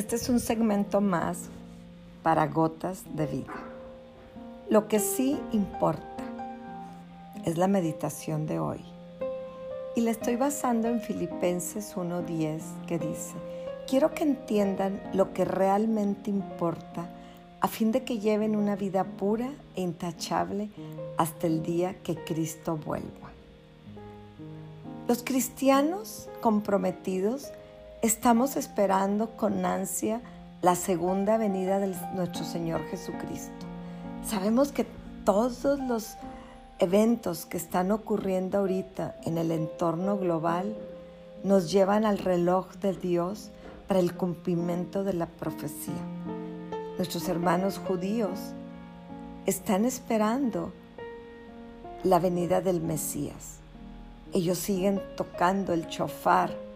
[0.00, 1.50] Este es un segmento más
[2.22, 3.52] para gotas de vida.
[4.70, 6.24] Lo que sí importa
[7.44, 8.80] es la meditación de hoy.
[9.94, 13.34] Y la estoy basando en Filipenses 1.10 que dice,
[13.86, 17.06] quiero que entiendan lo que realmente importa
[17.60, 20.70] a fin de que lleven una vida pura e intachable
[21.18, 23.28] hasta el día que Cristo vuelva.
[25.06, 27.52] Los cristianos comprometidos
[28.02, 30.22] estamos esperando con ansia
[30.62, 33.66] la segunda venida de nuestro Señor Jesucristo.
[34.24, 34.86] Sabemos que
[35.24, 36.16] todos los
[36.78, 40.74] eventos que están ocurriendo ahorita en el entorno global
[41.44, 43.50] nos llevan al reloj de Dios
[43.86, 45.94] para el cumplimiento de la profecía.
[46.96, 48.38] Nuestros hermanos judíos
[49.46, 50.72] están esperando
[52.02, 53.56] la venida del Mesías.
[54.32, 56.69] Ellos siguen tocando el chofar,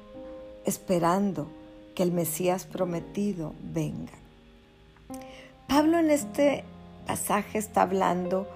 [0.65, 1.49] esperando
[1.95, 4.13] que el Mesías prometido venga.
[5.69, 6.65] Pablo en este
[7.07, 8.49] pasaje está hablando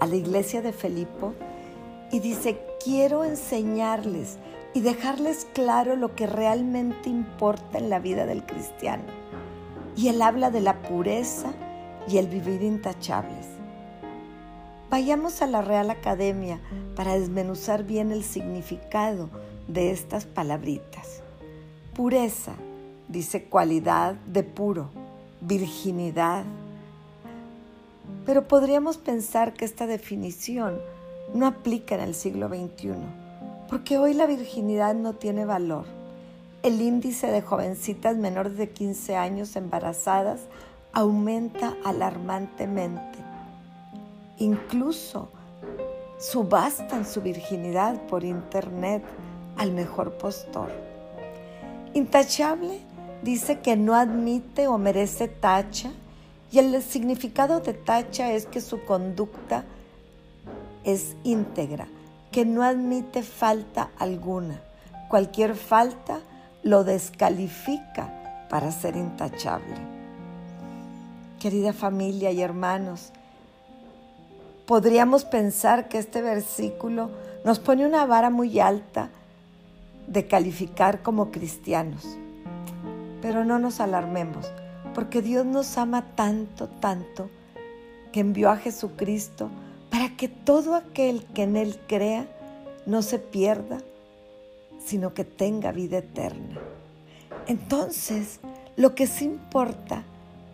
[0.00, 1.34] a la iglesia de Felipo
[2.12, 4.38] y dice, quiero enseñarles
[4.74, 9.04] y dejarles claro lo que realmente importa en la vida del cristiano.
[9.96, 11.52] Y él habla de la pureza
[12.08, 13.46] y el vivir intachables.
[14.90, 16.60] Vayamos a la Real Academia
[16.94, 19.30] para desmenuzar bien el significado
[19.66, 21.23] de estas palabritas.
[21.94, 22.54] Pureza
[23.06, 24.88] dice cualidad de puro,
[25.40, 26.42] virginidad,
[28.26, 30.80] pero podríamos pensar que esta definición
[31.34, 32.94] no aplica en el siglo XXI,
[33.70, 35.84] porque hoy la virginidad no tiene valor.
[36.64, 40.40] El índice de jovencitas menores de 15 años embarazadas
[40.92, 43.18] aumenta alarmantemente.
[44.38, 45.28] Incluso
[46.18, 49.04] subastan su virginidad por internet
[49.56, 50.83] al mejor postor.
[51.94, 52.80] Intachable
[53.22, 55.92] dice que no admite o merece tacha
[56.50, 59.64] y el significado de tacha es que su conducta
[60.82, 61.86] es íntegra,
[62.32, 64.60] que no admite falta alguna.
[65.08, 66.18] Cualquier falta
[66.64, 69.76] lo descalifica para ser intachable.
[71.38, 73.12] Querida familia y hermanos,
[74.66, 77.10] podríamos pensar que este versículo
[77.44, 79.10] nos pone una vara muy alta
[80.06, 82.16] de calificar como cristianos.
[83.22, 84.52] Pero no nos alarmemos
[84.94, 87.28] porque Dios nos ama tanto, tanto,
[88.12, 89.50] que envió a Jesucristo
[89.90, 92.26] para que todo aquel que en Él crea
[92.86, 93.78] no se pierda,
[94.84, 96.60] sino que tenga vida eterna.
[97.46, 98.40] Entonces,
[98.76, 100.04] lo que sí importa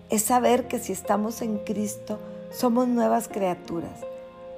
[0.09, 2.19] es saber que si estamos en Cristo,
[2.50, 4.00] somos nuevas criaturas,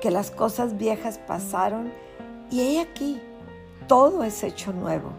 [0.01, 1.93] que las cosas viejas pasaron
[2.51, 3.21] y he aquí,
[3.93, 5.11] todo es hecho nuevo.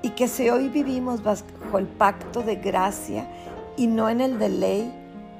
[0.00, 3.28] Y que si hoy vivimos bajo el pacto de gracia
[3.76, 4.90] y no en el de ley,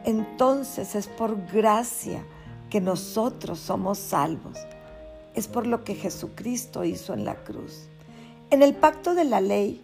[0.04, 2.22] entonces es por gracia
[2.68, 4.58] que nosotros somos salvos.
[5.34, 7.88] Es por lo que Jesucristo hizo en la cruz.
[8.50, 9.82] En el pacto de la ley,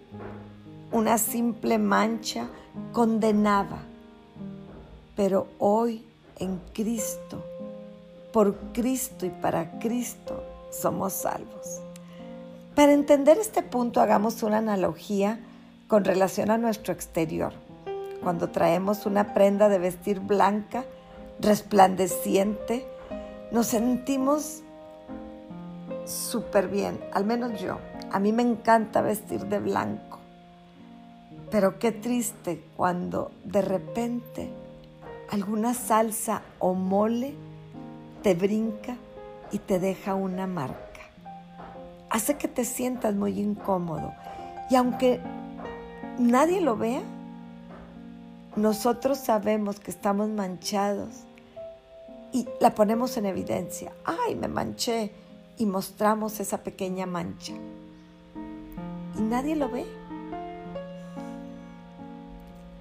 [0.90, 2.50] una simple mancha
[2.92, 3.78] condenaba,
[5.16, 6.04] pero hoy
[6.40, 7.42] en Cristo,
[8.34, 11.81] por Cristo y para Cristo, somos salvos.
[12.74, 15.38] Para entender este punto, hagamos una analogía
[15.88, 17.52] con relación a nuestro exterior
[18.22, 20.84] cuando traemos una prenda de vestir blanca,
[21.40, 22.86] resplandeciente,
[23.50, 24.62] nos sentimos
[26.06, 27.78] súper bien, al menos yo.
[28.10, 30.18] A mí me encanta vestir de blanco,
[31.50, 34.50] pero qué triste cuando de repente
[35.30, 37.34] alguna salsa o mole
[38.22, 38.96] te brinca
[39.50, 40.91] y te deja una marca.
[42.12, 44.12] Hace que te sientas muy incómodo
[44.68, 45.18] y aunque
[46.18, 47.00] nadie lo vea,
[48.54, 51.08] nosotros sabemos que estamos manchados
[52.30, 53.92] y la ponemos en evidencia.
[54.04, 55.10] Ay, me manché
[55.56, 57.54] y mostramos esa pequeña mancha.
[59.16, 59.86] Y nadie lo ve.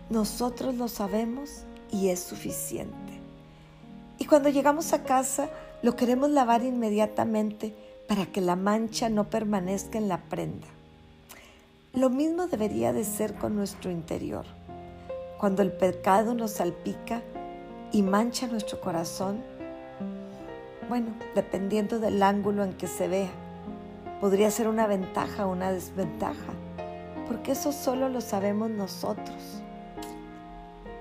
[0.09, 3.21] Nosotros lo sabemos y es suficiente.
[4.17, 5.49] Y cuando llegamos a casa,
[5.81, 7.73] lo queremos lavar inmediatamente
[8.11, 10.67] para que la mancha no permanezca en la prenda.
[11.93, 14.43] Lo mismo debería de ser con nuestro interior
[15.37, 17.21] cuando el pecado nos salpica
[17.93, 19.41] y mancha nuestro corazón,
[20.89, 23.31] bueno, dependiendo del ángulo en que se vea,
[24.19, 26.51] podría ser una ventaja o una desventaja,
[27.29, 29.61] porque eso solo lo sabemos nosotros.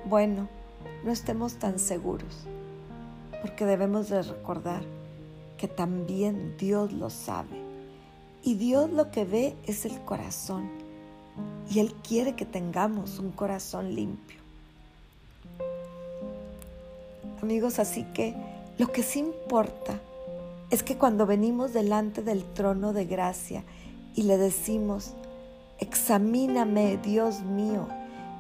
[0.05, 0.47] Bueno,
[1.03, 2.47] no estemos tan seguros,
[3.43, 5.00] porque debemos de recordar
[5.61, 7.61] que también Dios lo sabe.
[8.43, 10.71] Y Dios lo que ve es el corazón.
[11.71, 14.41] y Él quiere que tengamos un corazón limpio.
[17.43, 18.35] Amigos, así que
[18.79, 20.01] lo que sí importa
[20.71, 23.62] es que cuando venimos delante del trono de gracia
[24.15, 25.12] y le decimos,
[25.79, 27.87] examíname, Dios mío,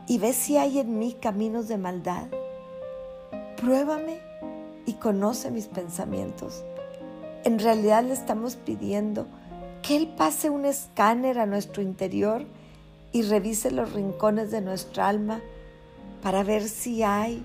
[0.08, 2.28] y ve si hay en mí caminos de maldad,
[3.58, 4.18] pruébame
[4.86, 6.64] y conoce mis pensamientos.
[7.44, 9.26] En realidad le estamos pidiendo
[9.82, 12.44] que Él pase un escáner a nuestro interior
[13.12, 15.40] y revise los rincones de nuestra alma
[16.22, 17.44] para ver si hay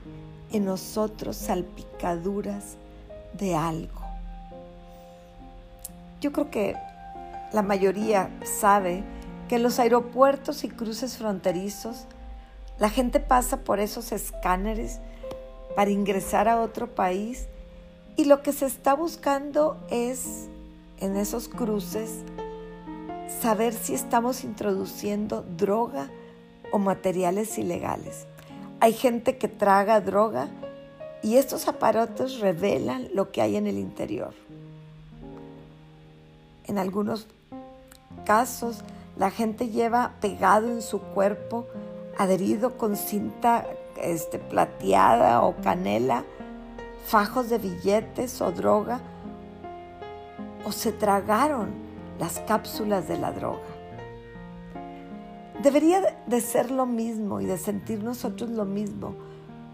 [0.51, 2.75] en nosotros salpicaduras
[3.37, 4.01] de algo.
[6.21, 6.75] Yo creo que
[7.53, 9.03] la mayoría sabe
[9.47, 12.05] que en los aeropuertos y cruces fronterizos
[12.79, 14.99] la gente pasa por esos escáneres
[15.75, 17.47] para ingresar a otro país
[18.17, 20.47] y lo que se está buscando es
[20.99, 22.23] en esos cruces
[23.41, 26.09] saber si estamos introduciendo droga
[26.71, 28.25] o materiales ilegales.
[28.79, 30.47] Hay gente que traga droga
[31.21, 34.33] y estos aparatos revelan lo que hay en el interior.
[36.67, 37.27] En algunos
[38.25, 38.79] casos,
[39.17, 41.67] la gente lleva pegado en su cuerpo,
[42.17, 43.65] adherido con cinta
[44.01, 46.25] este, plateada o canela,
[47.05, 48.99] fajos de billetes o droga,
[50.65, 51.69] o se tragaron
[52.19, 53.61] las cápsulas de la droga.
[55.61, 59.15] Debería de ser lo mismo y de sentir nosotros lo mismo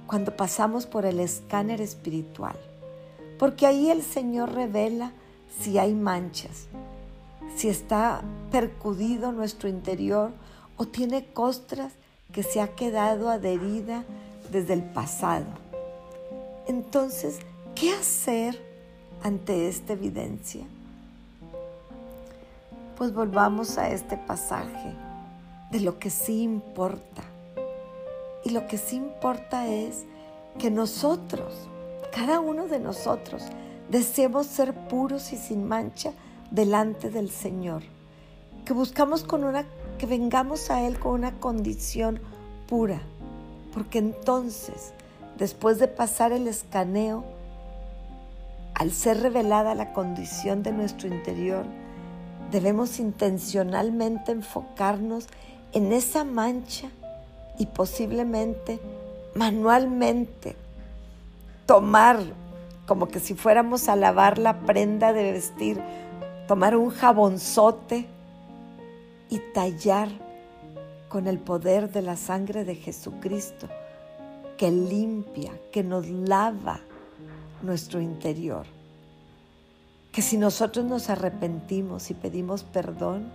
[0.08, 2.56] cuando pasamos por el escáner espiritual,
[3.40, 5.14] porque ahí el Señor revela
[5.60, 6.68] si hay manchas,
[7.56, 10.32] si está percudido nuestro interior
[10.76, 11.94] o tiene costras
[12.34, 14.04] que se ha quedado adherida
[14.52, 15.61] desde el pasado.
[16.68, 17.40] Entonces,
[17.76, 18.60] ¿qué hacer
[19.24, 20.64] ante esta evidencia?
[22.98, 24.94] Pues volvamos a este pasaje
[25.72, 27.24] de lo que sí importa.
[28.44, 30.06] Y lo que sí importa es
[30.60, 31.54] que nosotros,
[32.12, 33.44] cada uno de nosotros,
[33.90, 36.14] deseemos ser puros y sin mancha
[36.52, 37.84] delante del Señor.
[38.66, 39.66] Que buscamos con una,
[39.98, 42.20] que vengamos a Él con una condición
[42.68, 43.02] pura.
[43.74, 44.94] Porque entonces,
[45.38, 47.24] después de pasar el escaneo,
[48.74, 51.66] al ser revelada la condición de nuestro interior,
[52.52, 55.28] debemos intencionalmente enfocarnos
[55.74, 56.90] en esa mancha
[57.58, 58.80] y posiblemente
[59.36, 60.56] manualmente
[61.66, 62.20] tomar
[62.86, 65.80] como que si fuéramos a lavar la prenda de vestir,
[66.48, 68.08] tomar un jabonzote
[69.30, 70.10] y tallar
[71.08, 73.70] con el poder de la sangre de Jesucristo
[74.62, 76.82] que limpia, que nos lava
[77.64, 78.68] nuestro interior.
[80.12, 83.32] Que si nosotros nos arrepentimos y pedimos perdón,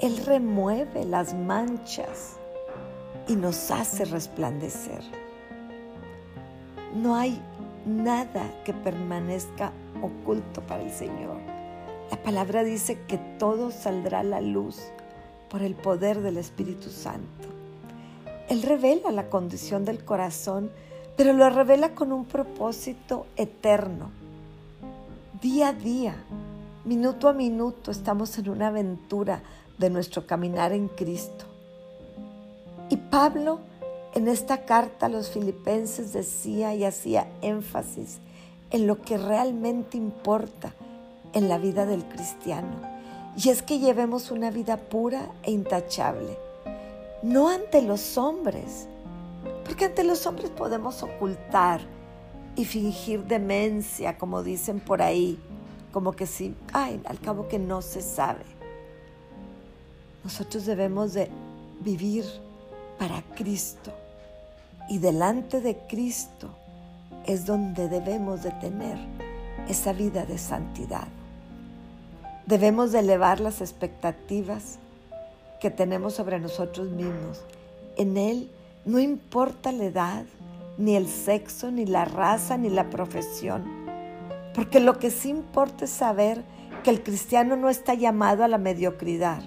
[0.00, 2.38] Él remueve las manchas
[3.28, 5.00] y nos hace resplandecer.
[6.92, 7.40] No hay
[7.86, 9.70] nada que permanezca
[10.02, 11.38] oculto para el Señor.
[12.10, 14.80] La palabra dice que todo saldrá a la luz
[15.48, 17.55] por el poder del Espíritu Santo.
[18.48, 20.70] Él revela la condición del corazón,
[21.16, 24.10] pero lo revela con un propósito eterno.
[25.42, 26.16] Día a día,
[26.84, 29.42] minuto a minuto, estamos en una aventura
[29.78, 31.44] de nuestro caminar en Cristo.
[32.88, 33.60] Y Pablo
[34.14, 38.18] en esta carta a los filipenses decía y hacía énfasis
[38.70, 40.72] en lo que realmente importa
[41.32, 42.80] en la vida del cristiano.
[43.36, 46.45] Y es que llevemos una vida pura e intachable.
[47.26, 48.86] No ante los hombres,
[49.64, 51.80] porque ante los hombres podemos ocultar
[52.54, 55.36] y fingir demencia, como dicen por ahí,
[55.90, 58.44] como que sí, ay, al cabo que no se sabe.
[60.22, 61.28] Nosotros debemos de
[61.80, 62.24] vivir
[62.96, 63.90] para Cristo
[64.88, 66.48] y delante de Cristo
[67.24, 68.98] es donde debemos de tener
[69.68, 71.08] esa vida de santidad.
[72.46, 74.78] Debemos de elevar las expectativas
[75.60, 77.42] que tenemos sobre nosotros mismos.
[77.96, 78.50] En Él
[78.84, 80.24] no importa la edad,
[80.78, 83.64] ni el sexo, ni la raza, ni la profesión.
[84.54, 86.42] Porque lo que sí importa es saber
[86.82, 89.42] que el cristiano no está llamado a la mediocridad,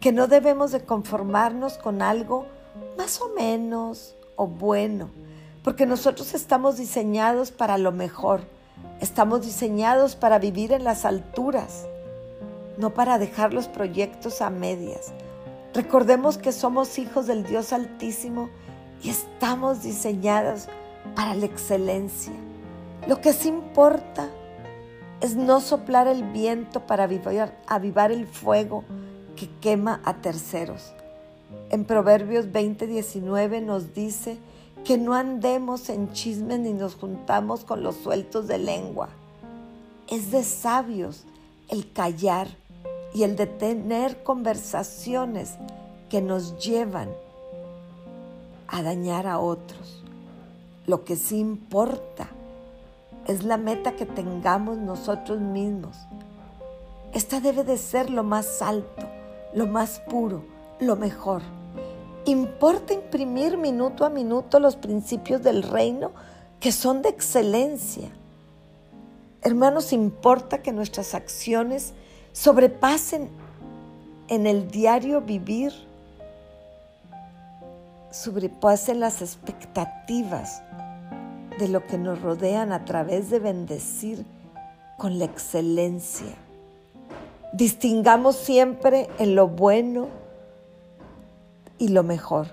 [0.00, 2.46] que no debemos de conformarnos con algo
[2.98, 5.10] más o menos o bueno,
[5.62, 8.42] porque nosotros estamos diseñados para lo mejor,
[9.00, 11.86] estamos diseñados para vivir en las alturas,
[12.76, 15.12] no para dejar los proyectos a medias.
[15.74, 18.48] Recordemos que somos hijos del Dios Altísimo
[19.02, 20.68] y estamos diseñados
[21.16, 22.32] para la excelencia.
[23.08, 24.30] Lo que sí importa
[25.20, 28.84] es no soplar el viento para avivar, avivar el fuego
[29.34, 30.92] que quema a terceros,
[31.70, 34.38] En Proverbios 20:19 nos dice
[34.84, 39.08] que no andemos en chismes ni nos juntamos con los sueltos de lengua.
[40.08, 41.24] Es de sabios
[41.68, 42.46] el callar
[43.14, 45.52] y el de tener conversaciones
[46.10, 47.08] que nos llevan
[48.68, 50.02] a dañar a otros.
[50.86, 52.28] Lo que sí importa
[53.26, 55.96] es la meta que tengamos nosotros mismos.
[57.12, 59.06] Esta debe de ser lo más alto,
[59.54, 60.44] lo más puro,
[60.80, 61.42] lo mejor.
[62.26, 66.10] Importa imprimir minuto a minuto los principios del reino
[66.58, 68.08] que son de excelencia.
[69.42, 71.92] Hermanos, importa que nuestras acciones
[72.34, 73.30] sobrepasen
[74.28, 75.72] en el diario vivir,
[78.10, 80.62] sobrepasen las expectativas
[81.58, 84.26] de lo que nos rodean a través de bendecir
[84.98, 86.34] con la excelencia.
[87.52, 90.08] Distingamos siempre en lo bueno
[91.78, 92.48] y lo mejor.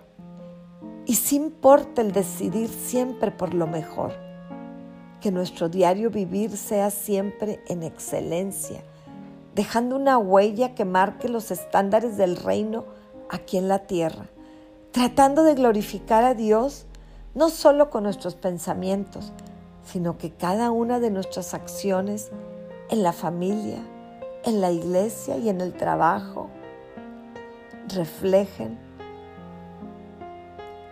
[1.08, 4.14] Y sí importa el decidir siempre por lo mejor.
[5.22, 8.84] Que nuestro diario vivir sea siempre en excelencia,
[9.56, 12.86] dejando una huella que marque los estándares del reino
[13.30, 14.30] aquí en la tierra,
[14.92, 16.86] tratando de glorificar a Dios
[17.34, 19.32] no solo con nuestros pensamientos,
[19.84, 22.32] sino que cada una de nuestras acciones
[22.90, 23.80] en la familia,
[24.44, 26.50] en la iglesia y en el trabajo
[27.88, 28.78] reflejen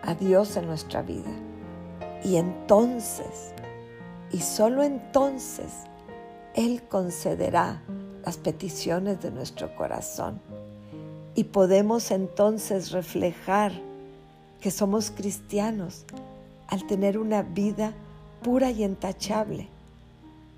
[0.02, 1.30] a Dios en nuestra vida.
[2.24, 3.54] Y entonces,
[4.32, 5.84] y solo entonces,
[6.56, 7.82] Él concederá
[8.24, 10.40] las peticiones de nuestro corazón.
[11.36, 13.72] Y podemos entonces reflejar
[14.62, 16.06] que somos cristianos
[16.68, 17.94] al tener una vida
[18.44, 19.68] pura y intachable,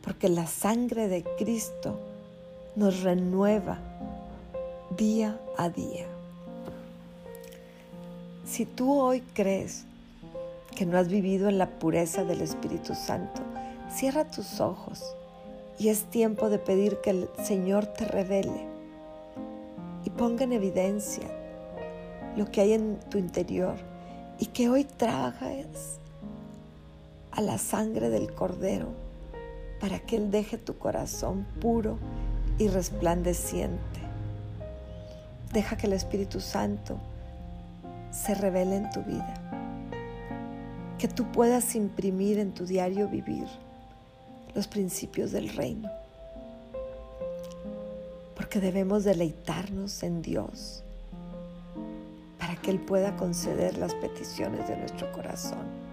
[0.03, 1.99] porque la sangre de Cristo
[2.75, 3.79] nos renueva
[4.97, 6.07] día a día.
[8.45, 9.85] Si tú hoy crees
[10.75, 13.41] que no has vivido en la pureza del Espíritu Santo,
[13.93, 15.15] cierra tus ojos
[15.81, 18.67] y es tiempo de pedir que el Señor te revele
[20.05, 21.23] y ponga en evidencia
[22.35, 23.73] lo que hay en tu interior
[24.37, 25.97] y que hoy tragas
[27.31, 28.89] a la sangre del Cordero
[29.79, 31.97] para que Él deje tu corazón puro
[32.59, 34.01] y resplandeciente.
[35.51, 36.99] Deja que el Espíritu Santo
[38.11, 39.33] se revele en tu vida,
[40.99, 43.47] que tú puedas imprimir en tu diario vivir
[44.55, 45.89] los principios del reino,
[48.35, 50.83] porque debemos deleitarnos en Dios
[52.39, 55.91] para que Él pueda conceder las peticiones de nuestro corazón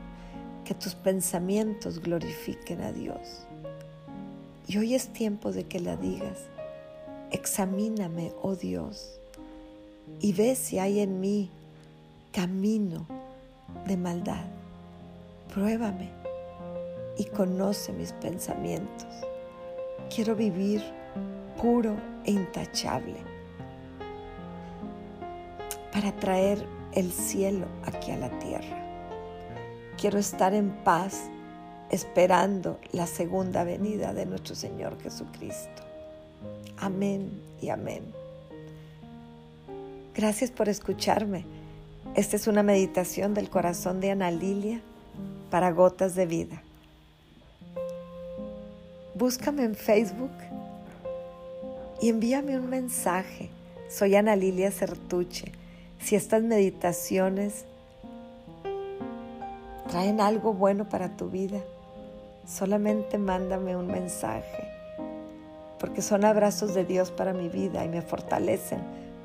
[0.69, 3.47] que tus pensamientos glorifiquen a Dios.
[4.67, 6.41] Y hoy es tiempo de que la digas,
[7.31, 9.19] examíname, oh Dios,
[10.21, 11.49] y ve si hay en mí
[12.33, 13.07] camino
[13.87, 14.45] de maldad.
[15.55, 16.18] Pruébame
[17.19, 19.07] y conoce mis pensamientos.
[20.15, 20.83] Quiero vivir
[21.61, 23.17] puro e intachable
[25.93, 28.85] para traer el cielo aquí a la tierra.
[30.01, 31.29] Quiero estar en paz
[31.91, 35.83] esperando la segunda venida de nuestro Señor Jesucristo.
[36.77, 38.05] Amén y amén.
[40.15, 41.45] Gracias por escucharme.
[42.15, 44.81] Esta es una meditación del corazón de Ana Lilia
[45.51, 46.63] para gotas de vida.
[49.19, 50.31] Búscame en Facebook
[52.01, 53.51] y envíame un mensaje.
[53.89, 55.51] Soy Ana Lilia Certuche.
[55.99, 57.65] Si estas meditaciones
[59.91, 61.59] traen algo bueno para tu vida,
[62.47, 64.69] solamente mándame un mensaje,
[65.81, 68.79] porque son abrazos de Dios para mi vida y me fortalecen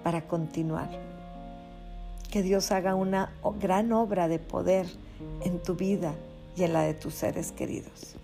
[0.03, 0.89] para continuar.
[2.31, 4.87] Que Dios haga una gran obra de poder
[5.43, 6.15] en tu vida
[6.55, 8.15] y en la de tus seres queridos.